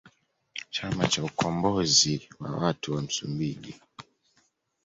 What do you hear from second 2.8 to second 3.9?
wa Msumbiji